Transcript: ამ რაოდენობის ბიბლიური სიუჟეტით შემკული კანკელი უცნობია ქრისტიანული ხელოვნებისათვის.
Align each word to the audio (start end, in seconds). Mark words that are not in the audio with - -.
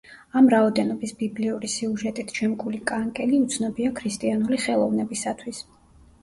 ამ 0.39 0.47
რაოდენობის 0.51 1.11
ბიბლიური 1.19 1.69
სიუჟეტით 1.73 2.33
შემკული 2.37 2.79
კანკელი 2.93 3.43
უცნობია 3.45 3.93
ქრისტიანული 4.01 4.61
ხელოვნებისათვის. 4.65 5.63